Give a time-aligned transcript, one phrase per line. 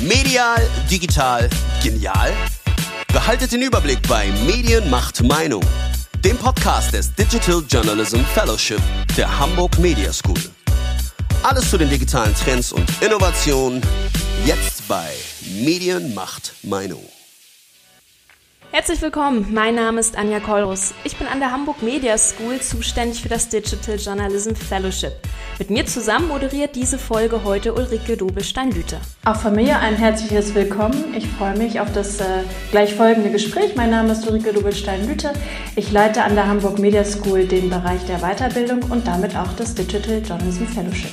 [0.00, 1.50] Medial, digital,
[1.82, 2.32] genial?
[3.12, 5.62] Behaltet den Überblick bei Medien macht Meinung,
[6.24, 8.80] dem Podcast des Digital Journalism Fellowship
[9.18, 10.40] der Hamburg Media School.
[11.42, 13.82] Alles zu den digitalen Trends und Innovationen
[14.46, 15.10] jetzt bei
[15.62, 17.04] Medien macht Meinung.
[18.72, 20.94] Herzlich willkommen, mein Name ist Anja Kolrus.
[21.02, 25.10] Ich bin an der Hamburg Media School zuständig für das Digital Journalism Fellowship.
[25.58, 29.00] Mit mir zusammen moderiert diese Folge heute Ulrike Dobelstein-Lüther.
[29.24, 31.16] Auch von mir ein herzliches Willkommen.
[31.16, 33.74] Ich freue mich auf das äh, gleich folgende Gespräch.
[33.74, 35.32] Mein Name ist Ulrike Dobelstein-Lüther.
[35.74, 39.74] Ich leite an der Hamburg Media School den Bereich der Weiterbildung und damit auch das
[39.74, 41.10] Digital Journalism Fellowship.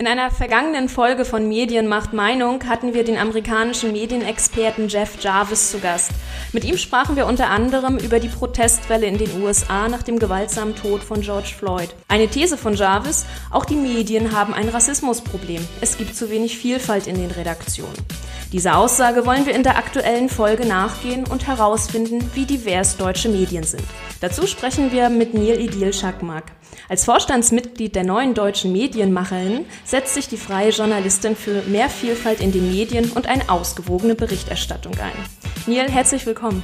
[0.00, 5.72] In einer vergangenen Folge von Medien macht Meinung hatten wir den amerikanischen Medienexperten Jeff Jarvis
[5.72, 6.12] zu Gast.
[6.52, 10.76] Mit ihm sprachen wir unter anderem über die Protestwelle in den USA nach dem gewaltsamen
[10.76, 11.94] Tod von George Floyd.
[12.08, 15.66] Eine These von Jarvis, auch die Medien haben ein Rassismusproblem.
[15.80, 17.96] Es gibt zu wenig Vielfalt in den Redaktionen.
[18.52, 23.64] Dieser Aussage wollen wir in der aktuellen Folge nachgehen und herausfinden, wie divers deutsche Medien
[23.64, 23.84] sind.
[24.22, 26.44] Dazu sprechen wir mit Neil Idil Schakmak.
[26.88, 32.50] Als Vorstandsmitglied der neuen deutschen Medienmacherin setzt sich die freie Journalistin für mehr Vielfalt in
[32.50, 35.12] den Medien und eine ausgewogene Berichterstattung ein.
[35.66, 36.62] Neil, herzlich willkommen.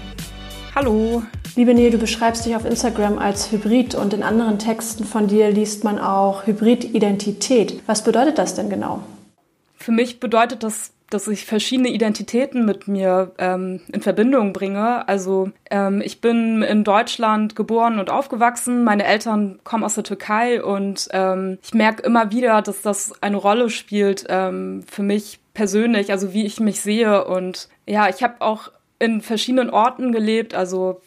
[0.75, 1.23] Hallo.
[1.57, 5.51] Liebe Neil, du beschreibst dich auf Instagram als Hybrid und in anderen Texten von dir
[5.51, 7.81] liest man auch Hybrid-Identität.
[7.87, 9.03] Was bedeutet das denn genau?
[9.77, 15.07] Für mich bedeutet das dass ich verschiedene Identitäten mit mir ähm, in Verbindung bringe.
[15.07, 18.83] Also ähm, ich bin in Deutschland geboren und aufgewachsen.
[18.83, 23.37] Meine Eltern kommen aus der Türkei und ähm, ich merke immer wieder, dass das eine
[23.37, 27.25] Rolle spielt ähm, für mich persönlich, also wie ich mich sehe.
[27.27, 31.01] Und ja, ich habe auch in verschiedenen Orten gelebt, also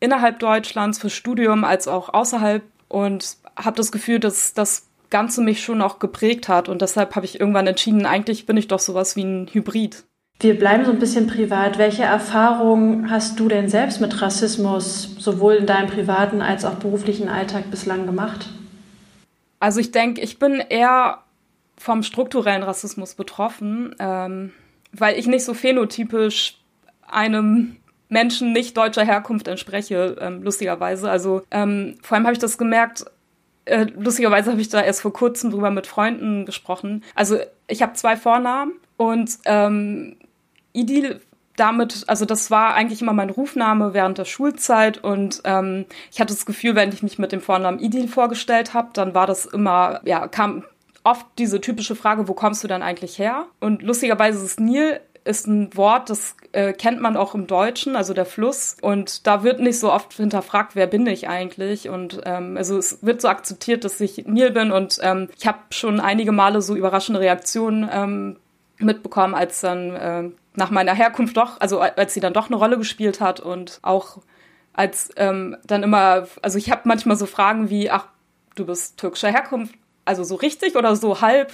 [0.00, 5.62] innerhalb Deutschlands für Studium als auch außerhalb und habe das Gefühl, dass das Ganze mich
[5.62, 6.68] schon auch geprägt hat.
[6.68, 10.04] Und deshalb habe ich irgendwann entschieden, eigentlich bin ich doch sowas wie ein Hybrid.
[10.40, 11.78] Wir bleiben so ein bisschen privat.
[11.78, 17.28] Welche Erfahrungen hast du denn selbst mit Rassismus sowohl in deinem privaten als auch beruflichen
[17.28, 18.48] Alltag bislang gemacht?
[19.58, 21.22] Also ich denke, ich bin eher
[21.76, 24.52] vom strukturellen Rassismus betroffen, ähm,
[24.92, 26.58] weil ich nicht so phänotypisch
[27.10, 27.76] einem
[28.08, 31.10] Menschen nicht deutscher Herkunft entspreche, ähm, lustigerweise.
[31.10, 33.04] Also ähm, vor allem habe ich das gemerkt,
[33.66, 37.04] äh, lustigerweise habe ich da erst vor kurzem drüber mit Freunden gesprochen.
[37.14, 40.16] Also ich habe zwei Vornamen und ähm,
[40.72, 41.20] Idil
[41.56, 46.32] damit, also das war eigentlich immer mein Rufname während der Schulzeit und ähm, ich hatte
[46.32, 50.00] das Gefühl, wenn ich mich mit dem Vornamen Idil vorgestellt habe, dann war das immer,
[50.04, 50.64] ja, kam
[51.04, 53.46] oft diese typische Frage, wo kommst du denn eigentlich her?
[53.60, 58.14] Und lustigerweise ist Nil ist ein Wort, das äh, kennt man auch im Deutschen, also
[58.14, 58.76] der Fluss.
[58.80, 61.88] Und da wird nicht so oft hinterfragt, wer bin ich eigentlich.
[61.88, 64.72] Und ähm, also es wird so akzeptiert, dass ich Neil bin.
[64.72, 68.36] Und ähm, ich habe schon einige Male so überraschende Reaktionen ähm,
[68.78, 72.78] mitbekommen, als dann äh, nach meiner Herkunft doch, also als sie dann doch eine Rolle
[72.78, 74.18] gespielt hat und auch
[74.72, 78.06] als ähm, dann immer, also ich habe manchmal so Fragen wie, ach,
[78.54, 79.74] du bist türkischer Herkunft,
[80.08, 81.52] also so richtig oder so halb.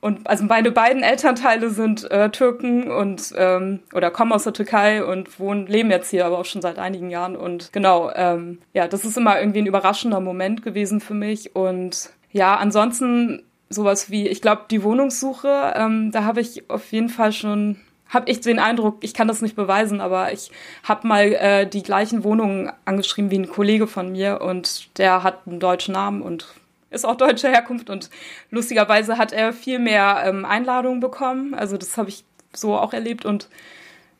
[0.00, 5.04] Und also meine beiden Elternteile sind äh, Türken und ähm, oder kommen aus der Türkei
[5.04, 7.36] und wohnen, leben jetzt hier aber auch schon seit einigen Jahren.
[7.36, 11.54] Und genau, ähm, ja, das ist immer irgendwie ein überraschender Moment gewesen für mich.
[11.54, 17.08] Und ja, ansonsten sowas wie, ich glaube, die Wohnungssuche, ähm, da habe ich auf jeden
[17.08, 17.76] Fall schon
[18.10, 20.50] habe ich den Eindruck, ich kann das nicht beweisen, aber ich
[20.84, 25.46] habe mal äh, die gleichen Wohnungen angeschrieben wie ein Kollege von mir und der hat
[25.46, 26.46] einen deutschen Namen und
[26.94, 28.10] ist auch deutscher Herkunft und
[28.50, 31.54] lustigerweise hat er viel mehr ähm, Einladungen bekommen.
[31.54, 33.48] Also das habe ich so auch erlebt und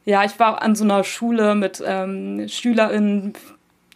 [0.05, 3.33] ja, ich war an so einer Schule mit ähm, SchülerInnen,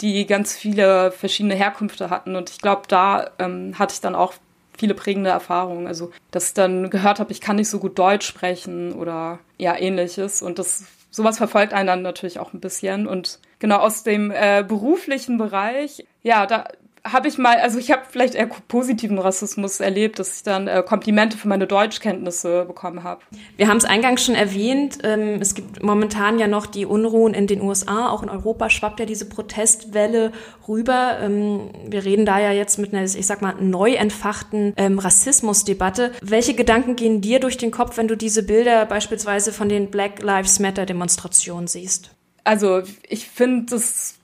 [0.00, 4.34] die ganz viele verschiedene Herkünfte hatten und ich glaube, da ähm, hatte ich dann auch
[4.78, 5.86] viele prägende Erfahrungen.
[5.86, 9.76] Also, dass ich dann gehört habe, ich kann nicht so gut Deutsch sprechen oder ja,
[9.76, 14.30] ähnliches und das sowas verfolgt einen dann natürlich auch ein bisschen und genau aus dem
[14.30, 16.68] äh, beruflichen Bereich, ja, da
[17.12, 20.82] habe ich mal, also ich habe vielleicht eher positiven Rassismus erlebt, dass ich dann äh,
[20.86, 23.20] Komplimente für meine Deutschkenntnisse bekommen habe.
[23.56, 27.46] Wir haben es eingangs schon erwähnt, ähm, es gibt momentan ja noch die Unruhen in
[27.46, 30.32] den USA, auch in Europa schwappt ja diese Protestwelle
[30.66, 31.18] rüber.
[31.20, 36.12] Ähm, wir reden da ja jetzt mit einer, ich sag mal, neu entfachten ähm, Rassismusdebatte.
[36.22, 40.22] Welche Gedanken gehen dir durch den Kopf, wenn du diese Bilder beispielsweise von den Black
[40.22, 42.10] Lives Matter Demonstrationen siehst?
[42.44, 44.14] Also ich finde, das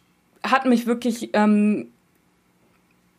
[0.42, 1.88] hat mich wirklich ähm,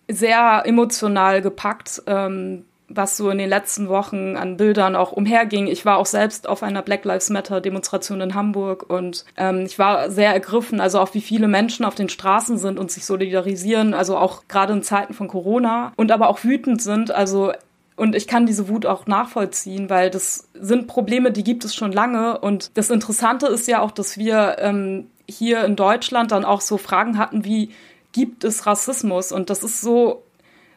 [0.09, 5.65] sehr emotional gepackt, ähm, was so in den letzten Wochen an Bildern auch umherging.
[5.67, 9.79] Ich war auch selbst auf einer Black Lives Matter Demonstration in Hamburg und ähm, ich
[9.79, 13.93] war sehr ergriffen, also auch wie viele Menschen auf den Straßen sind und sich solidarisieren,
[13.95, 17.09] also auch gerade in Zeiten von Corona und aber auch wütend sind.
[17.09, 17.53] Also
[17.97, 21.91] Und ich kann diese Wut auch nachvollziehen, weil das sind Probleme, die gibt es schon
[21.93, 22.37] lange.
[22.39, 26.77] Und das Interessante ist ja auch, dass wir ähm, hier in Deutschland dann auch so
[26.77, 27.71] Fragen hatten wie,
[28.15, 29.33] gibt es Rassismus?
[29.33, 30.23] Und das ist so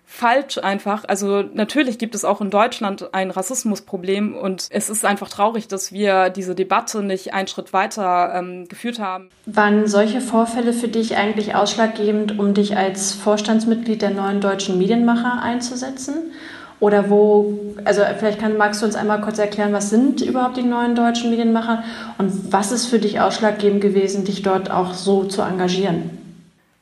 [0.04, 1.04] falsch einfach.
[1.06, 5.92] Also natürlich gibt es auch in Deutschland ein Rassismusproblem und es ist einfach traurig, dass
[5.92, 9.28] wir diese Debatte nicht einen Schritt weiter ähm, geführt haben.
[9.46, 15.40] Waren solche Vorfälle für dich eigentlich ausschlaggebend, um dich als Vorstandsmitglied der neuen deutschen Medienmacher
[15.42, 16.32] einzusetzen?
[16.80, 20.62] Oder wo, also vielleicht kann, magst du uns einmal kurz erklären, was sind überhaupt die
[20.62, 21.82] neuen deutschen Medienmacher
[22.18, 26.17] und was ist für dich ausschlaggebend gewesen, dich dort auch so zu engagieren?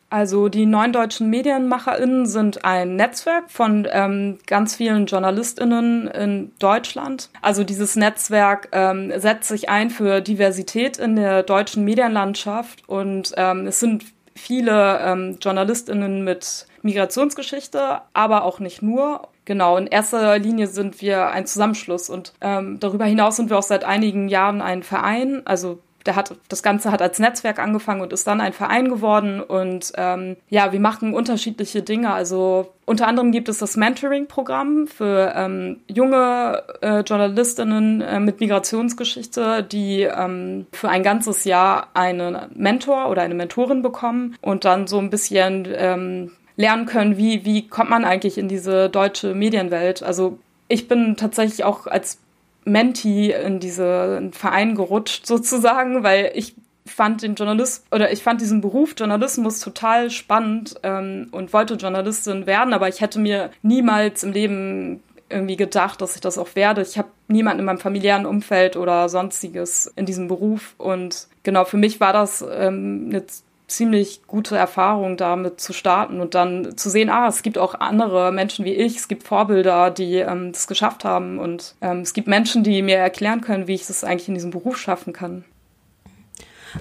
[0.09, 7.31] Also die neuen deutschen MedienmacherInnen sind ein Netzwerk von ähm, ganz vielen JournalistInnen in Deutschland.
[7.43, 13.67] Also dieses Netzwerk ähm, setzt sich ein für Diversität in der deutschen Medienlandschaft und ähm,
[13.67, 14.05] es sind
[14.37, 19.29] viele ähm, JournalistInnen mit Migrationsgeschichte, aber auch nicht nur.
[19.45, 23.63] Genau, in erster Linie sind wir ein Zusammenschluss und ähm, darüber hinaus sind wir auch
[23.63, 28.13] seit einigen Jahren ein Verein, also der hat, das Ganze hat als Netzwerk angefangen und
[28.13, 29.41] ist dann ein Verein geworden.
[29.41, 32.13] Und ähm, ja, wir machen unterschiedliche Dinge.
[32.13, 39.63] Also unter anderem gibt es das Mentoring-Programm für ähm, junge äh, Journalistinnen äh, mit Migrationsgeschichte,
[39.63, 44.99] die ähm, für ein ganzes Jahr einen Mentor oder eine Mentorin bekommen und dann so
[44.99, 50.03] ein bisschen ähm, lernen können, wie, wie kommt man eigentlich in diese deutsche Medienwelt.
[50.03, 50.39] Also
[50.69, 52.19] ich bin tatsächlich auch als
[52.67, 56.55] Menti in diesen Verein gerutscht sozusagen, weil ich
[56.85, 62.47] fand den Journalist oder ich fand diesen Beruf Journalismus total spannend ähm, und wollte Journalistin
[62.47, 66.83] werden, aber ich hätte mir niemals im Leben irgendwie gedacht, dass ich das auch werde.
[66.83, 71.77] Ich habe niemanden in meinem familiären Umfeld oder sonstiges in diesem Beruf und genau für
[71.77, 73.25] mich war das ähm, eine
[73.69, 78.31] ziemlich gute Erfahrung damit zu starten und dann zu sehen, ah, es gibt auch andere
[78.33, 82.29] Menschen wie ich, es gibt Vorbilder, die ähm, das geschafft haben und ähm, es gibt
[82.29, 85.45] Menschen, die mir erklären können, wie ich das eigentlich in diesem Beruf schaffen kann.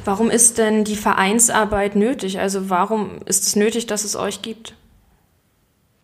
[0.03, 2.39] Warum ist denn die Vereinsarbeit nötig?
[2.39, 4.75] Also warum ist es nötig, dass es euch gibt?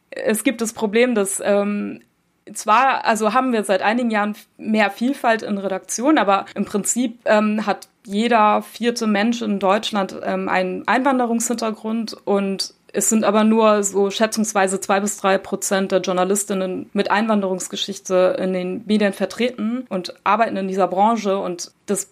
[0.10, 2.02] Es gibt das Problem, dass ähm,
[2.54, 7.66] zwar, also haben wir seit einigen Jahren mehr Vielfalt in Redaktion, aber im Prinzip ähm,
[7.66, 14.10] hat jeder vierte Mensch in Deutschland ähm, einen Einwanderungshintergrund und es sind aber nur so
[14.10, 20.58] schätzungsweise zwei bis drei Prozent der Journalistinnen mit Einwanderungsgeschichte in den Medien vertreten und arbeiten
[20.58, 21.38] in dieser Branche.
[21.38, 22.10] Und das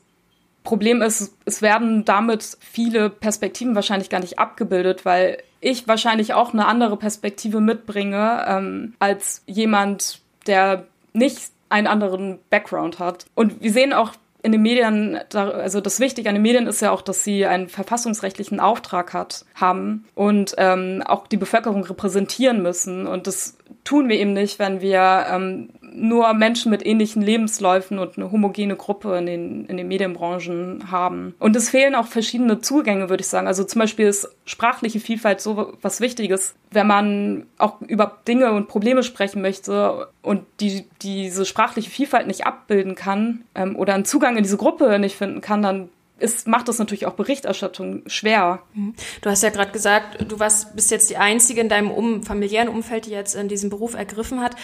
[0.63, 6.53] Problem ist, es werden damit viele Perspektiven wahrscheinlich gar nicht abgebildet, weil ich wahrscheinlich auch
[6.53, 13.25] eine andere Perspektive mitbringe ähm, als jemand, der nicht einen anderen Background hat.
[13.35, 16.91] Und wir sehen auch in den Medien, also das Wichtige an den Medien ist ja
[16.91, 23.05] auch, dass sie einen verfassungsrechtlichen Auftrag hat, haben und ähm, auch die Bevölkerung repräsentieren müssen.
[23.05, 28.17] Und das tun wir eben nicht, wenn wir ähm, nur Menschen mit ähnlichen Lebensläufen und
[28.17, 31.35] eine homogene Gruppe in den, in den Medienbranchen haben.
[31.39, 33.47] Und es fehlen auch verschiedene Zugänge, würde ich sagen.
[33.47, 38.67] Also zum Beispiel ist sprachliche Vielfalt so was Wichtiges, wenn man auch über Dinge und
[38.67, 44.37] Probleme sprechen möchte und die, diese sprachliche Vielfalt nicht abbilden kann ähm, oder einen Zugang
[44.37, 45.89] in diese Gruppe nicht finden kann, dann
[46.19, 48.59] ist, macht das natürlich auch Berichterstattung schwer.
[48.73, 48.93] Mhm.
[49.21, 52.69] Du hast ja gerade gesagt, du warst bis jetzt die Einzige in deinem um, familiären
[52.69, 54.55] Umfeld, die jetzt in diesem Beruf ergriffen hat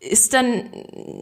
[0.00, 0.64] ist dann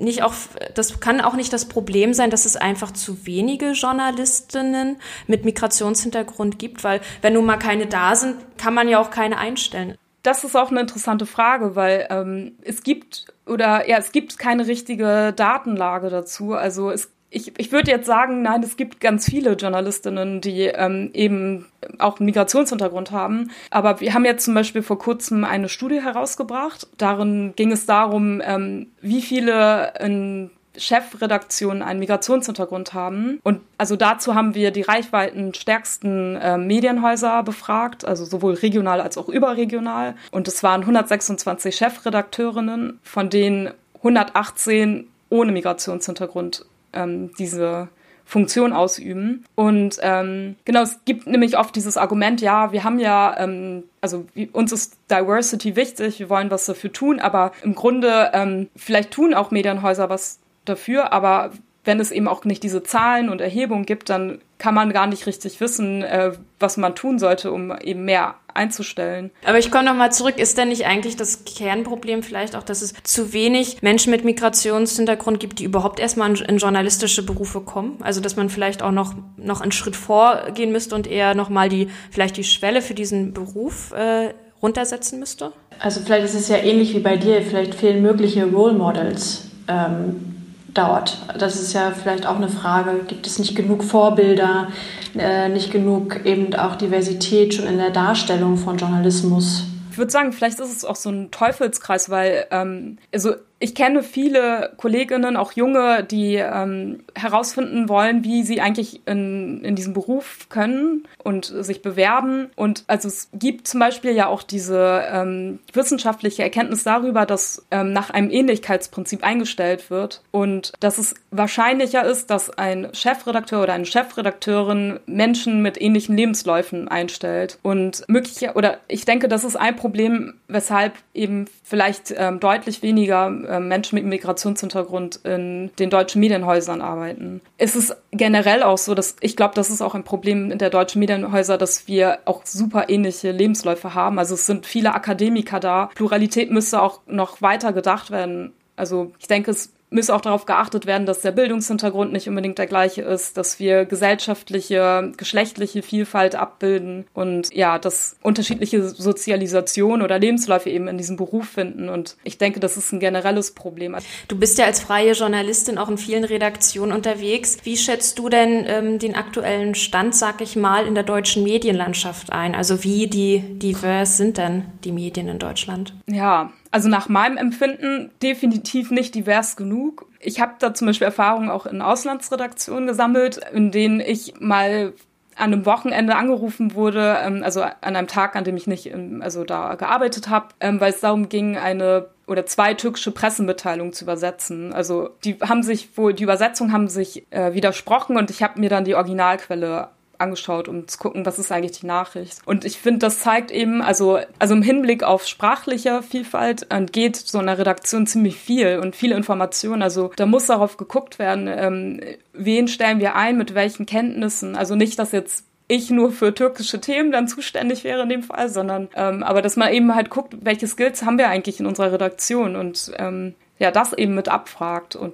[0.00, 0.34] nicht auch,
[0.74, 6.58] das kann auch nicht das Problem sein, dass es einfach zu wenige Journalistinnen mit Migrationshintergrund
[6.58, 9.96] gibt, weil wenn nun mal keine da sind, kann man ja auch keine einstellen.
[10.22, 14.66] Das ist auch eine interessante Frage, weil ähm, es gibt oder ja, es gibt keine
[14.66, 16.54] richtige Datenlage dazu.
[16.54, 21.10] Also es ich, ich würde jetzt sagen, nein, es gibt ganz viele Journalistinnen, die ähm,
[21.12, 21.66] eben
[21.98, 23.50] auch einen Migrationshintergrund haben.
[23.70, 26.86] Aber wir haben jetzt zum Beispiel vor kurzem eine Studie herausgebracht.
[26.96, 33.40] Darin ging es darum, ähm, wie viele in Chefredaktionen einen Migrationshintergrund haben.
[33.42, 39.28] Und also dazu haben wir die reichweitenstärksten äh, Medienhäuser befragt, also sowohl regional als auch
[39.28, 40.14] überregional.
[40.30, 46.64] Und es waren 126 Chefredakteurinnen, von denen 118 ohne Migrationshintergrund
[46.98, 47.88] ähm, diese
[48.28, 49.44] Funktion ausüben.
[49.54, 54.26] Und ähm, genau, es gibt nämlich oft dieses Argument, ja, wir haben ja, ähm, also
[54.52, 59.32] uns ist Diversity wichtig, wir wollen was dafür tun, aber im Grunde ähm, vielleicht tun
[59.32, 61.52] auch Medienhäuser was dafür, aber
[61.88, 65.26] wenn es eben auch nicht diese Zahlen und Erhebungen gibt, dann kann man gar nicht
[65.26, 69.30] richtig wissen, äh, was man tun sollte, um eben mehr einzustellen.
[69.46, 70.38] Aber ich komme nochmal zurück.
[70.38, 75.40] Ist denn nicht eigentlich das Kernproblem vielleicht auch, dass es zu wenig Menschen mit Migrationshintergrund
[75.40, 77.96] gibt, die überhaupt erstmal in, in journalistische Berufe kommen?
[78.02, 81.88] Also, dass man vielleicht auch noch, noch einen Schritt vorgehen müsste und eher nochmal die,
[82.10, 85.52] vielleicht die Schwelle für diesen Beruf äh, runtersetzen müsste?
[85.78, 90.37] Also vielleicht ist es ja ähnlich wie bei dir, vielleicht fehlen mögliche Role Models ähm,
[90.78, 91.18] dort.
[91.36, 94.68] Das ist ja vielleicht auch eine Frage, gibt es nicht genug Vorbilder,
[95.16, 99.64] äh, nicht genug eben auch Diversität schon in der Darstellung von Journalismus?
[99.90, 104.02] Ich würde sagen, vielleicht ist es auch so ein Teufelskreis, weil ähm, also ich kenne
[104.02, 110.48] viele Kolleginnen, auch junge, die ähm, herausfinden wollen, wie sie eigentlich in, in diesem Beruf
[110.48, 112.50] können und sich bewerben.
[112.54, 117.92] Und also es gibt zum Beispiel ja auch diese ähm, wissenschaftliche Erkenntnis darüber, dass ähm,
[117.92, 123.86] nach einem Ähnlichkeitsprinzip eingestellt wird und dass es wahrscheinlicher ist, dass ein Chefredakteur oder eine
[123.86, 127.58] Chefredakteurin Menschen mit ähnlichen Lebensläufen einstellt.
[127.62, 133.47] Und möglich oder ich denke, das ist ein Problem, weshalb eben vielleicht ähm, deutlich weniger
[133.60, 137.40] Menschen mit Migrationshintergrund in den deutschen Medienhäusern arbeiten.
[137.56, 140.70] Es ist generell auch so, dass ich glaube, das ist auch ein Problem in der
[140.70, 144.18] deutschen Medienhäuser, dass wir auch super ähnliche Lebensläufe haben.
[144.18, 145.90] Also es sind viele Akademiker da.
[145.94, 148.52] Pluralität müsste auch noch weiter gedacht werden.
[148.76, 152.66] Also ich denke, es müsse auch darauf geachtet werden, dass der Bildungshintergrund nicht unbedingt der
[152.66, 160.70] gleiche ist, dass wir gesellschaftliche, geschlechtliche Vielfalt abbilden und ja, dass unterschiedliche Sozialisation oder Lebensläufe
[160.70, 161.88] eben in diesem Beruf finden.
[161.88, 163.96] Und ich denke, das ist ein generelles Problem.
[164.28, 167.58] Du bist ja als freie Journalistin auch in vielen Redaktionen unterwegs.
[167.62, 172.32] Wie schätzt du denn ähm, den aktuellen Stand, sag ich mal, in der deutschen Medienlandschaft
[172.32, 172.54] ein?
[172.54, 175.94] Also wie die divers sind denn die Medien in Deutschland?
[176.06, 180.06] Ja, also nach meinem Empfinden definitiv nicht divers genug.
[180.20, 184.92] Ich habe da zum Beispiel Erfahrungen auch in Auslandsredaktionen gesammelt, in denen ich mal
[185.38, 189.44] an einem Wochenende angerufen wurde, ähm, also an einem Tag, an dem ich nicht also
[189.44, 194.72] da gearbeitet habe, ähm, weil es darum ging, eine oder zwei türkische Pressemitteilungen zu übersetzen.
[194.72, 198.68] Also die haben sich wohl, die Übersetzungen haben sich äh, widersprochen und ich habe mir
[198.68, 202.38] dann die Originalquelle angeschaut, um zu gucken, was ist eigentlich die Nachricht.
[202.44, 207.38] Und ich finde, das zeigt eben, also, also im Hinblick auf sprachliche Vielfalt geht so
[207.38, 209.82] einer Redaktion ziemlich viel und viele Informationen.
[209.82, 212.00] Also da muss darauf geguckt werden, ähm,
[212.32, 214.56] wen stellen wir ein, mit welchen Kenntnissen.
[214.56, 218.48] Also nicht, dass jetzt ich nur für türkische Themen dann zuständig wäre in dem Fall,
[218.48, 221.92] sondern ähm, aber dass man eben halt guckt, welche Skills haben wir eigentlich in unserer
[221.92, 225.12] Redaktion und ähm, ja, das eben mit abfragt und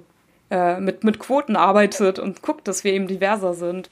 [0.49, 3.89] äh, mit, mit Quoten arbeitet und guckt, dass wir eben diverser sind.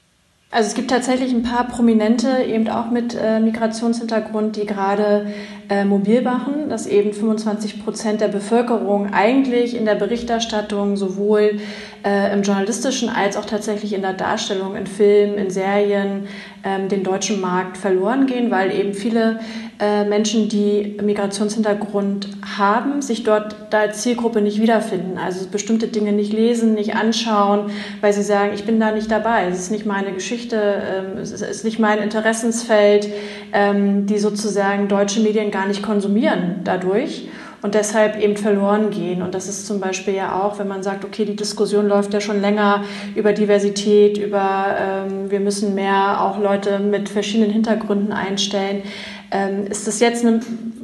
[0.50, 5.26] Also es gibt tatsächlich ein paar Prominente, eben auch mit äh, Migrationshintergrund, die gerade
[5.68, 11.58] äh, mobil machen, dass eben 25 Prozent der Bevölkerung eigentlich in der Berichterstattung sowohl
[12.04, 16.28] äh, im journalistischen als auch tatsächlich in der Darstellung in Filmen, in Serien
[16.62, 19.40] ähm, den deutschen Markt verloren gehen, weil eben viele
[19.80, 25.18] äh, Menschen, die Migrationshintergrund haben, sich dort da als Zielgruppe nicht wiederfinden.
[25.18, 27.70] Also bestimmte Dinge nicht lesen, nicht anschauen,
[28.02, 31.32] weil sie sagen, ich bin da nicht dabei, es ist nicht meine Geschichte, ähm, es
[31.32, 33.08] ist nicht mein Interessensfeld,
[33.52, 37.28] ähm, die sozusagen deutsche Medien gar nicht konsumieren dadurch
[37.64, 39.22] und deshalb eben verloren gehen.
[39.22, 42.20] Und das ist zum Beispiel ja auch, wenn man sagt, okay, die Diskussion läuft ja
[42.20, 48.82] schon länger über Diversität, über ähm, wir müssen mehr auch Leute mit verschiedenen Hintergründen einstellen.
[49.30, 50.40] Ähm, ist das jetzt eine,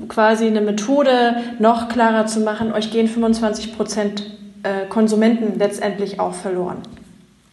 [0.08, 4.22] quasi eine Methode, noch klarer zu machen, euch gehen 25 Prozent
[4.62, 6.78] äh, Konsumenten letztendlich auch verloren?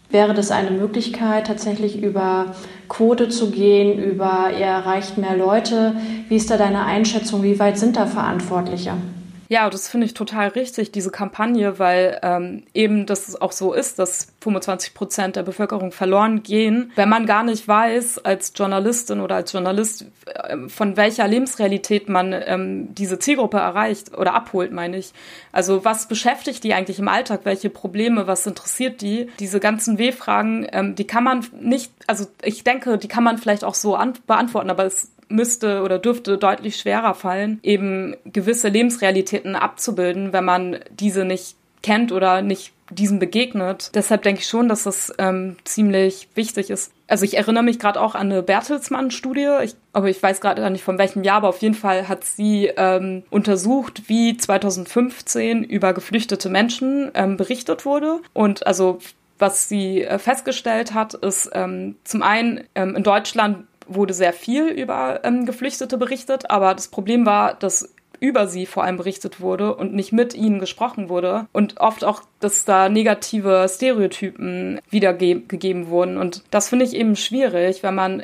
[0.10, 2.56] Wäre das eine Möglichkeit, tatsächlich über
[2.88, 5.98] Quote zu gehen, über ihr erreicht mehr Leute?
[6.30, 7.44] Wie ist da deine Einschätzung?
[7.44, 8.94] Wie weit sind da Verantwortliche?
[9.50, 13.98] Ja, das finde ich total richtig, diese Kampagne, weil ähm, eben das auch so ist,
[14.00, 19.36] dass 25 Prozent der Bevölkerung verloren gehen, wenn man gar nicht weiß als Journalistin oder
[19.36, 25.14] als Journalist, äh, von welcher Lebensrealität man ähm, diese Zielgruppe erreicht oder abholt, meine ich.
[25.52, 27.42] Also was beschäftigt die eigentlich im Alltag?
[27.44, 28.28] Welche Probleme?
[28.28, 29.30] Was interessiert die?
[29.40, 33.64] Diese ganzen W-Fragen, ähm, die kann man nicht, also ich denke, die kann man vielleicht
[33.64, 40.34] auch so beantworten, aber es müsste oder dürfte deutlich schwerer fallen, eben gewisse Lebensrealitäten abzubilden,
[40.34, 43.92] wenn man diese nicht kennt oder nicht diesen begegnet.
[43.96, 46.94] Deshalb denke ich schon, dass das ähm, ziemlich wichtig ist.
[47.08, 50.84] Also ich erinnere mich gerade auch an eine Bertelsmann-Studie, ich, aber ich weiß gerade nicht
[50.84, 56.50] von welchem Jahr, aber auf jeden Fall hat sie ähm, untersucht, wie 2015 über geflüchtete
[56.50, 58.20] Menschen ähm, berichtet wurde.
[58.34, 59.00] Und also
[59.40, 64.68] was sie äh, festgestellt hat, ist ähm, zum einen ähm, in Deutschland wurde sehr viel
[64.68, 69.76] über ähm, Geflüchtete berichtet, aber das Problem war, dass über sie vor allem berichtet wurde
[69.76, 76.18] und nicht mit ihnen gesprochen wurde und oft auch, dass da negative Stereotypen wiedergegeben wurden.
[76.18, 78.24] Und das finde ich eben schwierig, wenn man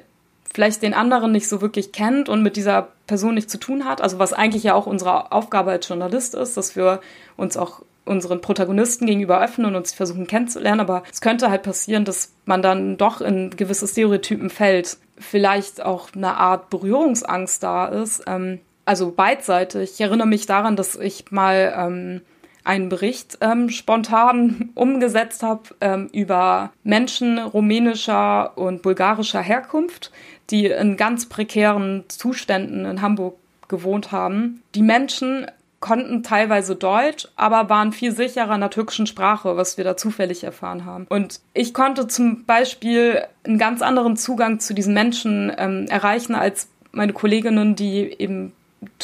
[0.53, 4.01] vielleicht den anderen nicht so wirklich kennt und mit dieser Person nichts zu tun hat,
[4.01, 7.01] also was eigentlich ja auch unsere Aufgabe als Journalist ist, dass wir
[7.37, 12.05] uns auch unseren Protagonisten gegenüber öffnen und uns versuchen kennenzulernen, aber es könnte halt passieren,
[12.05, 18.23] dass man dann doch in gewisse Stereotypen fällt, vielleicht auch eine Art Berührungsangst da ist.
[18.27, 19.91] Ähm, also beidseitig.
[19.93, 22.21] Ich erinnere mich daran, dass ich mal ähm,
[22.63, 30.11] einen Bericht ähm, spontan umgesetzt habe ähm, über Menschen rumänischer und bulgarischer Herkunft,
[30.49, 34.61] die in ganz prekären Zuständen in Hamburg gewohnt haben.
[34.75, 35.47] Die Menschen
[35.83, 40.45] konnten teilweise Deutsch, aber waren viel sicherer in der türkischen Sprache, was wir da zufällig
[40.45, 41.07] erfahren haben.
[41.09, 46.69] Und ich konnte zum Beispiel einen ganz anderen Zugang zu diesen Menschen ähm, erreichen als
[46.93, 48.53] meine Kolleginnen, die eben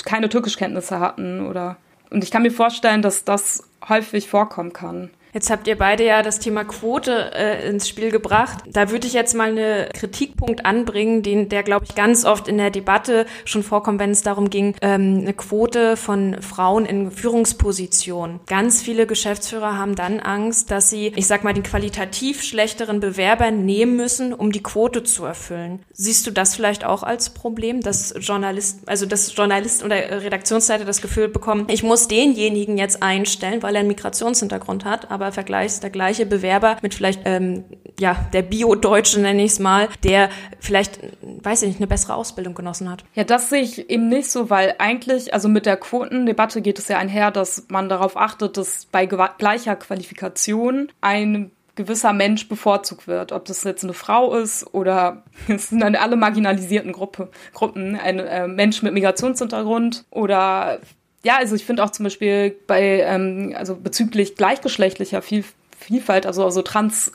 [0.06, 1.76] keine Türkischkenntnisse hatten oder
[2.12, 5.10] und ich kann mir vorstellen, dass das häufig vorkommen kann.
[5.34, 8.64] Jetzt habt ihr beide ja das Thema Quote äh, ins Spiel gebracht.
[8.68, 12.58] Da würde ich jetzt mal einen Kritikpunkt anbringen, den, der, glaube ich, ganz oft in
[12.58, 18.40] der Debatte schon vorkommt, wenn es darum ging, ähm, eine Quote von Frauen in Führungspositionen.
[18.48, 23.52] Ganz viele Geschäftsführer haben dann Angst, dass sie, ich sag mal, den qualitativ schlechteren Bewerber
[23.52, 25.84] nehmen müssen, um die Quote zu erfüllen.
[25.94, 31.02] Siehst du das vielleicht auch als Problem, dass Journalisten, also dass Journalisten oder Redaktionsleiter das
[31.02, 35.90] Gefühl bekommen, ich muss denjenigen jetzt einstellen, weil er einen Migrationshintergrund hat, aber vergleichst der
[35.90, 37.66] gleiche Bewerber mit vielleicht ähm,
[38.00, 42.56] ja der Bio-Deutsche nenne ich es mal, der vielleicht, weiß ich nicht, eine bessere Ausbildung
[42.56, 43.04] genossen hat.
[43.16, 46.88] Ja, das sehe ich eben nicht so, weil eigentlich, also mit der Quotendebatte geht es
[46.88, 53.32] ja einher, dass man darauf achtet, dass bei gleicher Qualifikation ein gewisser Mensch bevorzugt wird.
[53.32, 58.20] Ob das jetzt eine Frau ist oder es sind dann alle marginalisierten Gruppe, Gruppen, ein
[58.20, 60.80] äh, Mensch mit Migrationshintergrund oder
[61.24, 65.44] ja, also ich finde auch zum Beispiel bei, ähm, also bezüglich gleichgeschlechtlicher Viel
[65.78, 67.14] Vielfalt, also, also trans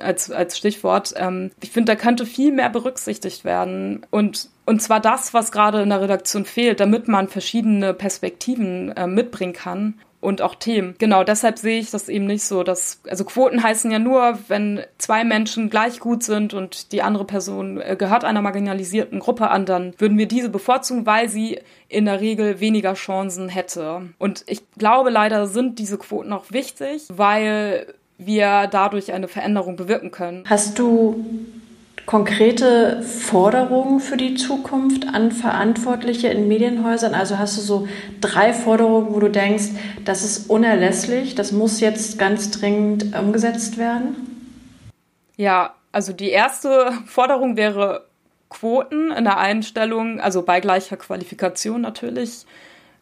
[0.00, 4.04] als, als Stichwort, ähm, ich finde, da könnte viel mehr berücksichtigt werden.
[4.10, 9.06] Und, und zwar das, was gerade in der Redaktion fehlt, damit man verschiedene Perspektiven äh,
[9.06, 9.94] mitbringen kann
[10.24, 10.94] und auch Themen.
[10.98, 14.80] Genau, deshalb sehe ich das eben nicht so, dass, also Quoten heißen ja nur, wenn
[14.96, 19.66] zwei Menschen gleich gut sind und die andere Person äh, gehört einer marginalisierten Gruppe an,
[19.66, 24.02] dann würden wir diese bevorzugen, weil sie in der Regel weniger Chancen hätte.
[24.18, 27.86] Und ich glaube leider sind diese Quoten auch wichtig, weil
[28.16, 30.44] wir dadurch eine Veränderung bewirken können.
[30.48, 31.22] Hast du
[32.06, 37.14] konkrete Forderungen für die Zukunft an Verantwortliche in Medienhäusern?
[37.14, 37.88] Also hast du so
[38.20, 39.70] drei Forderungen, wo du denkst,
[40.04, 44.16] das ist unerlässlich, das muss jetzt ganz dringend umgesetzt werden?
[45.36, 48.06] Ja, also die erste Forderung wäre
[48.50, 52.44] Quoten in der Einstellung, also bei gleicher Qualifikation natürlich,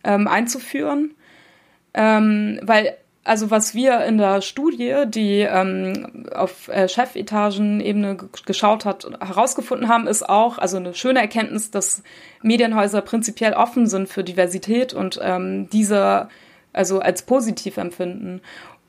[0.05, 1.15] ähm, einzuführen.
[1.95, 9.07] Ähm, weil also was wir in der Studie, die ähm, auf äh, Chefetagenebene geschaut hat,
[9.21, 12.03] herausgefunden haben, ist auch, also eine schöne Erkenntnis, dass
[12.43, 16.29] Medienhäuser prinzipiell offen sind für Diversität und ähm, diese
[16.73, 18.41] also als positiv empfinden.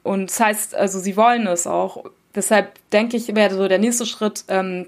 [0.04, 2.06] Und das heißt, also sie wollen es auch.
[2.34, 4.88] Deshalb denke ich, wäre so der nächste Schritt ähm,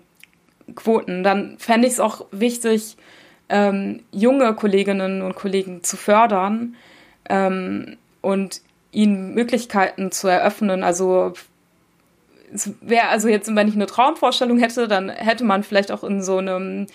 [0.73, 1.23] Quoten.
[1.23, 2.97] Dann fände ich es auch wichtig,
[3.49, 6.75] ähm, junge Kolleginnen und Kollegen zu fördern
[7.29, 8.61] ähm, und
[8.95, 10.83] ihnen Möglichkeiten zu eröffnen.
[10.83, 11.33] Also
[12.53, 16.23] es wäre also jetzt, wenn ich eine Traumvorstellung hätte, dann hätte man vielleicht auch in
[16.23, 16.87] so einem,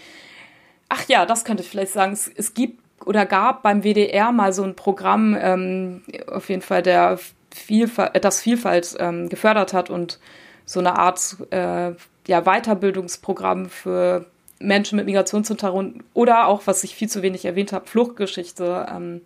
[0.88, 4.52] ach ja, das könnte ich vielleicht sagen, es, es gibt oder gab beim WDR mal
[4.52, 7.18] so ein Programm, ähm, auf jeden Fall, der
[7.50, 10.18] Vielfalt, das Vielfalt ähm, gefördert hat und
[10.66, 11.92] so eine Art äh,
[12.26, 14.26] ja, Weiterbildungsprogramm für
[14.60, 19.22] Menschen mit Migrationshintergrund oder auch, was ich viel zu wenig erwähnt habe, Fluchtgeschichte ähm,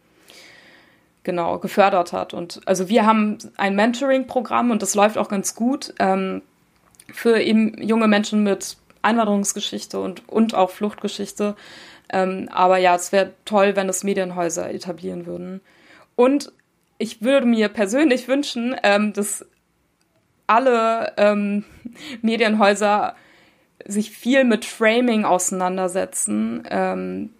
[1.25, 2.35] genau gefördert hat.
[2.35, 6.43] Und also wir haben ein Mentoring-Programm und das läuft auch ganz gut ähm,
[7.13, 11.57] für eben junge Menschen mit Einwanderungsgeschichte und, und auch Fluchtgeschichte.
[12.11, 15.61] Ähm, aber ja, es wäre toll, wenn es Medienhäuser etablieren würden.
[16.15, 16.53] Und
[16.99, 19.45] ich würde mir persönlich wünschen, ähm, dass
[20.47, 21.65] alle ähm,
[22.23, 23.17] Medienhäuser
[23.87, 26.67] sich viel mit Framing auseinandersetzen.
[26.71, 27.31] Ähm,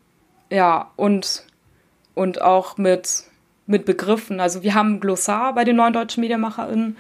[0.51, 1.45] ja, und,
[2.15, 3.25] und auch mit
[3.67, 4.41] mit Begriffen.
[4.41, 6.97] Also wir haben ein Glossar bei den neuen deutschen Medienmacherinnen,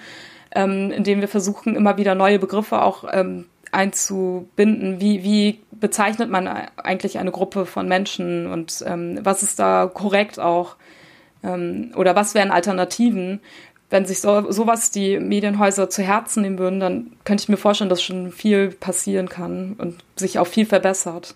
[0.54, 5.00] ähm, in dem wir versuchen, immer wieder neue Begriffe auch ähm, einzubinden.
[5.00, 10.38] Wie, wie bezeichnet man eigentlich eine Gruppe von Menschen und ähm, was ist da korrekt
[10.38, 10.76] auch?
[11.42, 13.40] Ähm, oder was wären Alternativen?
[13.90, 17.90] Wenn sich so, sowas die Medienhäuser zu Herzen nehmen würden, dann könnte ich mir vorstellen,
[17.90, 21.34] dass schon viel passieren kann und sich auch viel verbessert.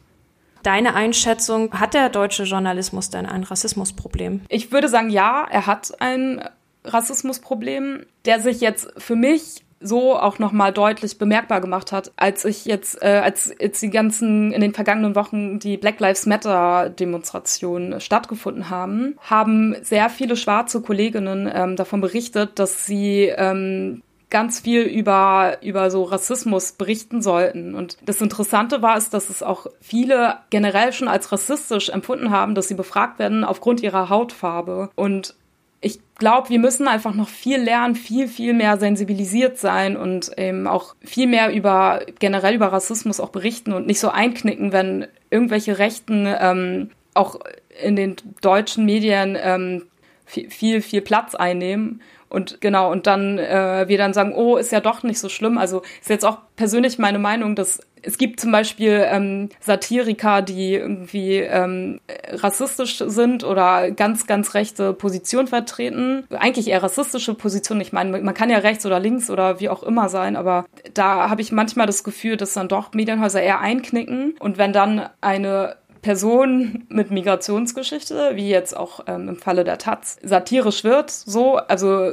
[0.63, 4.43] Deine Einschätzung, hat der deutsche Journalismus denn ein Rassismusproblem?
[4.49, 6.43] Ich würde sagen, ja, er hat ein
[6.85, 12.65] Rassismusproblem, der sich jetzt für mich so auch nochmal deutlich bemerkbar gemacht hat, als ich
[12.65, 18.01] jetzt, äh, als jetzt die ganzen, in den vergangenen Wochen die Black Lives Matter Demonstrationen
[18.01, 24.83] stattgefunden haben, haben sehr viele schwarze Kolleginnen ähm, davon berichtet, dass sie ähm, ganz viel
[24.83, 27.75] über, über so Rassismus berichten sollten.
[27.75, 32.55] Und das Interessante war es, dass es auch viele generell schon als rassistisch empfunden haben,
[32.55, 34.91] dass sie befragt werden aufgrund ihrer Hautfarbe.
[34.95, 35.35] Und
[35.81, 40.67] ich glaube, wir müssen einfach noch viel lernen, viel, viel mehr sensibilisiert sein und eben
[40.67, 45.79] auch viel mehr über generell über Rassismus auch berichten und nicht so einknicken, wenn irgendwelche
[45.79, 47.39] Rechten ähm, auch
[47.83, 49.87] in den deutschen Medien ähm,
[50.27, 54.73] viel, viel, viel Platz einnehmen und genau, und dann äh, wir dann sagen, oh, ist
[54.73, 55.59] ja doch nicht so schlimm.
[55.59, 60.75] Also ist jetzt auch persönlich meine Meinung, dass es gibt zum Beispiel ähm, Satiriker, die
[60.75, 66.25] irgendwie ähm, rassistisch sind oder ganz, ganz rechte Position vertreten.
[66.31, 67.81] Eigentlich eher rassistische Position.
[67.81, 71.29] Ich meine, man kann ja rechts oder links oder wie auch immer sein, aber da
[71.29, 74.35] habe ich manchmal das Gefühl, dass dann doch Medienhäuser eher einknicken.
[74.39, 80.19] Und wenn dann eine Person mit Migrationsgeschichte, wie jetzt auch ähm, im Falle der Taz,
[80.23, 82.13] satirisch wird, so, also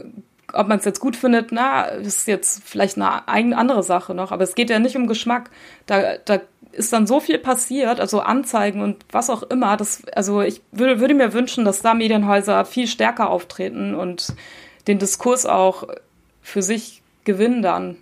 [0.53, 4.31] ob man es jetzt gut findet, na, ist jetzt vielleicht eine eigene andere Sache noch,
[4.31, 5.49] aber es geht ja nicht um Geschmack.
[5.85, 6.39] Da, da
[6.71, 9.77] ist dann so viel passiert, also Anzeigen und was auch immer.
[9.77, 14.33] Das, also ich würde, würde mir wünschen, dass da Medienhäuser viel stärker auftreten und
[14.87, 15.87] den Diskurs auch
[16.41, 17.97] für sich gewinnen dann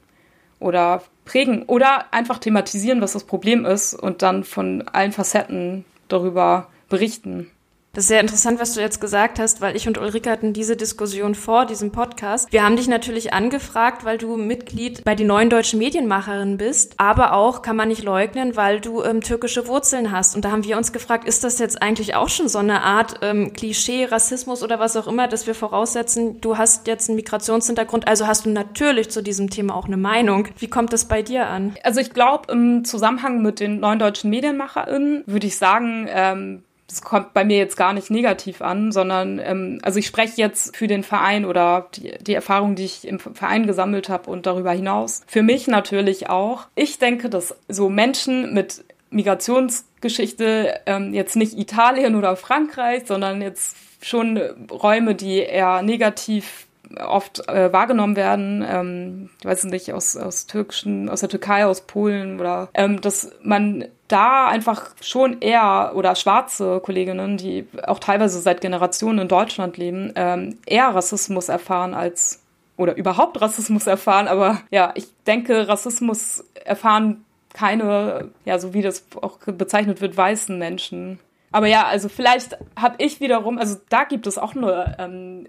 [0.63, 6.69] oder prägen oder einfach thematisieren, was das Problem ist und dann von allen Facetten darüber
[6.89, 7.49] berichten.
[7.95, 10.75] Das ist sehr interessant, was du jetzt gesagt hast, weil ich und Ulrike hatten diese
[10.75, 12.51] Diskussion vor diesem Podcast.
[12.51, 17.33] Wir haben dich natürlich angefragt, weil du Mitglied bei den neuen deutschen Medienmacherinnen bist, aber
[17.33, 20.35] auch, kann man nicht leugnen, weil du ähm, türkische Wurzeln hast.
[20.35, 23.19] Und da haben wir uns gefragt, ist das jetzt eigentlich auch schon so eine Art
[23.21, 28.07] ähm, Klischee, Rassismus oder was auch immer, dass wir voraussetzen, du hast jetzt einen Migrationshintergrund,
[28.07, 30.47] also hast du natürlich zu diesem Thema auch eine Meinung.
[30.57, 31.75] Wie kommt das bei dir an?
[31.83, 37.01] Also ich glaube, im Zusammenhang mit den neuen deutschen Medienmacherinnen würde ich sagen, ähm, das
[37.01, 40.85] kommt bei mir jetzt gar nicht negativ an, sondern ähm, also ich spreche jetzt für
[40.85, 45.23] den Verein oder die, die Erfahrung, die ich im Verein gesammelt habe und darüber hinaus.
[45.25, 46.67] Für mich natürlich auch.
[46.75, 53.75] Ich denke, dass so Menschen mit Migrationsgeschichte ähm, jetzt nicht Italien oder Frankreich, sondern jetzt
[54.01, 54.37] schon
[54.69, 56.67] Räume, die eher negativ
[56.99, 61.81] oft äh, wahrgenommen werden, ähm, ich weiß nicht, aus, aus türkischen, aus der Türkei, aus
[61.81, 68.39] Polen oder ähm, dass man da einfach schon eher oder schwarze Kolleginnen, die auch teilweise
[68.39, 72.43] seit Generationen in Deutschland leben, ähm, eher Rassismus erfahren als
[72.77, 74.27] oder überhaupt Rassismus erfahren.
[74.27, 80.57] Aber ja, ich denke, Rassismus erfahren keine, ja, so wie das auch bezeichnet wird, weißen
[80.57, 81.19] Menschen.
[81.51, 85.47] Aber ja, also vielleicht habe ich wiederum, also da gibt es auch eine ähm,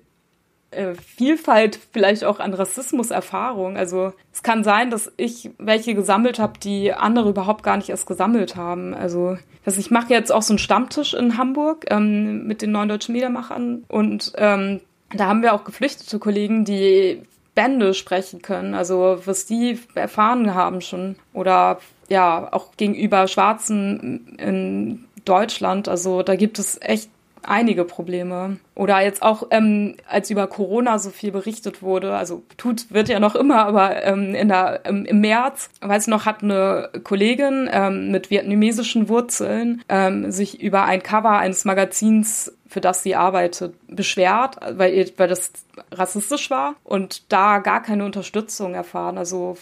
[0.74, 3.76] äh, Vielfalt vielleicht auch an Rassismuserfahrung.
[3.76, 8.06] Also es kann sein, dass ich welche gesammelt habe, die andere überhaupt gar nicht erst
[8.06, 8.94] gesammelt haben.
[8.94, 12.88] Also, also ich mache jetzt auch so einen Stammtisch in Hamburg ähm, mit den neuen
[12.88, 14.80] deutschen Medienmachern und ähm,
[15.16, 17.22] da haben wir auch geflüchtete Kollegen, die
[17.54, 25.04] Bände sprechen können, also was die erfahren haben schon oder ja auch gegenüber Schwarzen in
[25.24, 25.88] Deutschland.
[25.88, 27.10] Also da gibt es echt
[27.48, 28.58] einige Probleme.
[28.74, 33.20] Oder jetzt auch, ähm, als über Corona so viel berichtet wurde, also tut, wird ja
[33.20, 38.10] noch immer, aber ähm, in der, ähm, im März, weiß noch, hat eine Kollegin ähm,
[38.10, 44.56] mit vietnamesischen Wurzeln ähm, sich über ein Cover eines Magazins für das sie arbeitet, beschwert,
[44.76, 45.52] weil, weil das
[45.92, 49.16] rassistisch war und da gar keine Unterstützung erfahren.
[49.16, 49.56] Also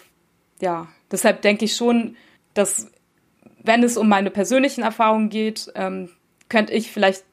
[0.62, 2.16] ja, deshalb denke ich schon,
[2.54, 2.90] dass
[3.62, 6.08] wenn es um meine persönlichen Erfahrungen geht, ähm,
[6.48, 7.24] könnte ich vielleicht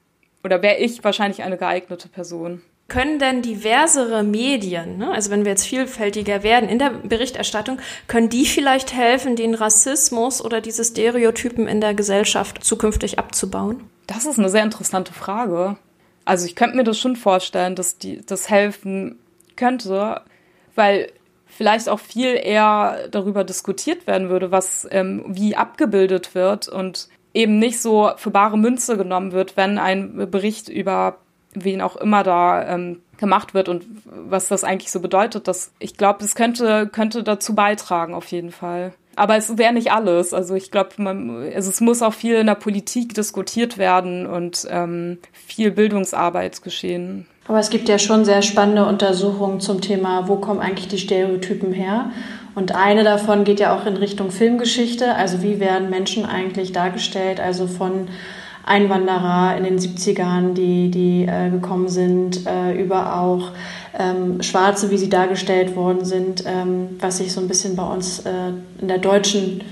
[0.43, 2.61] oder wäre ich wahrscheinlich eine geeignete Person.
[2.87, 8.29] Können denn diversere Medien, ne, also wenn wir jetzt vielfältiger werden in der Berichterstattung, können
[8.29, 13.83] die vielleicht helfen, den Rassismus oder diese Stereotypen in der Gesellschaft zukünftig abzubauen?
[14.07, 15.77] Das ist eine sehr interessante Frage.
[16.25, 19.19] Also ich könnte mir das schon vorstellen, dass die das helfen
[19.55, 20.21] könnte,
[20.73, 21.11] weil
[21.45, 27.59] vielleicht auch viel eher darüber diskutiert werden würde, was ähm, wie abgebildet wird und eben
[27.59, 31.17] nicht so für bare Münze genommen wird, wenn ein Bericht über
[31.53, 35.47] wen auch immer da ähm, gemacht wird und was das eigentlich so bedeutet.
[35.47, 38.93] Dass ich glaube, es könnte, könnte dazu beitragen, auf jeden Fall.
[39.15, 40.33] Aber es wäre nicht alles.
[40.33, 40.91] Also ich glaube,
[41.53, 47.27] also es muss auch viel in der Politik diskutiert werden und ähm, viel Bildungsarbeit geschehen.
[47.47, 51.73] Aber es gibt ja schon sehr spannende Untersuchungen zum Thema, wo kommen eigentlich die Stereotypen
[51.73, 52.11] her?
[52.55, 55.15] Und eine davon geht ja auch in Richtung Filmgeschichte.
[55.15, 57.39] Also wie werden Menschen eigentlich dargestellt?
[57.39, 58.07] Also von
[58.65, 63.51] Einwanderer in den 70ern, die, die äh, gekommen sind, äh, über auch
[63.97, 68.19] ähm, Schwarze, wie sie dargestellt worden sind, ähm, was sich so ein bisschen bei uns
[68.19, 68.31] äh,
[68.79, 69.63] in der deutschen äh,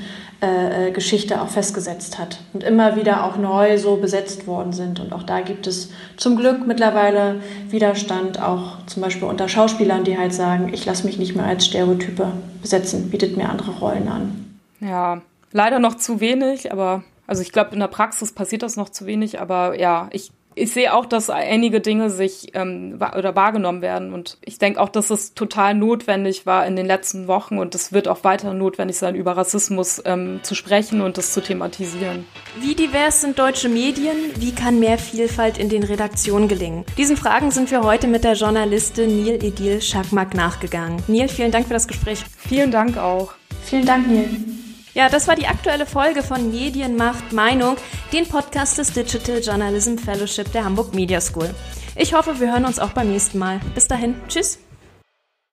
[0.93, 4.99] Geschichte auch festgesetzt hat und immer wieder auch neu so besetzt worden sind.
[4.99, 10.17] Und auch da gibt es zum Glück mittlerweile Widerstand, auch zum Beispiel unter Schauspielern, die
[10.17, 14.59] halt sagen, ich lasse mich nicht mehr als Stereotype besetzen, bietet mir andere Rollen an.
[14.79, 15.21] Ja,
[15.51, 19.07] leider noch zu wenig, aber also ich glaube, in der Praxis passiert das noch zu
[19.07, 24.13] wenig, aber ja, ich ich sehe auch, dass einige Dinge sich ähm, oder wahrgenommen werden.
[24.13, 27.93] Und ich denke auch, dass es total notwendig war in den letzten Wochen und es
[27.93, 32.25] wird auch weiter notwendig sein, über Rassismus ähm, zu sprechen und das zu thematisieren.
[32.59, 34.17] Wie divers sind deutsche Medien?
[34.37, 36.85] Wie kann mehr Vielfalt in den Redaktionen gelingen?
[36.97, 41.01] Diesen Fragen sind wir heute mit der Journalistin Neil Edil Schakmak nachgegangen.
[41.07, 42.23] Neil, vielen Dank für das Gespräch.
[42.37, 43.33] Vielen Dank auch.
[43.63, 44.56] Vielen Dank, Neil.
[44.97, 47.77] Ja, das war die aktuelle Folge von Medienmacht Meinung,
[48.11, 51.53] den Podcast des Digital Journalism Fellowship der Hamburg Media School.
[51.95, 53.59] Ich hoffe, wir hören uns auch beim nächsten Mal.
[53.75, 54.57] Bis dahin, tschüss.